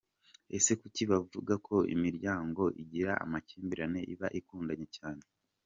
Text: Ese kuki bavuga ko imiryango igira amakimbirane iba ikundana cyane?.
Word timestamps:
Ese 0.57 0.71
kuki 0.81 1.03
bavuga 1.11 1.53
ko 1.67 1.75
imiryango 1.95 2.63
igira 2.81 3.11
amakimbirane 3.25 3.99
iba 4.13 4.27
ikundana 4.39 4.87
cyane?. 4.97 5.23